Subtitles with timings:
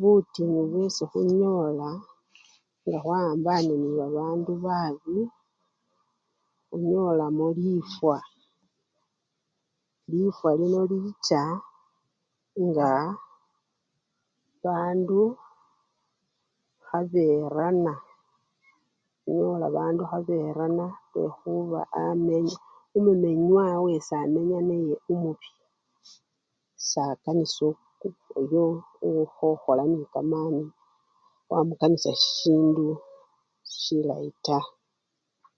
[0.00, 1.88] Butinyu bwesi khunyola
[2.86, 5.16] nga khwawambane nebabandu babi,
[6.68, 8.16] khunyolamo lifwa,
[10.10, 11.42] lifwa lino licha
[12.66, 12.90] nga
[14.64, 15.22] bandu
[16.86, 17.94] khaberana
[19.24, 22.54] ne nola bandu khaberana lwekhuba amee!
[22.96, 25.58] omumenya wowo esamenya naye omubii
[26.90, 27.68] sakanisa
[28.06, 28.14] iiu!
[28.40, 28.64] uyo
[29.08, 30.64] okhokhola nekamani
[31.50, 32.86] wamukanisa sisindu
[33.80, 34.66] silayi taa.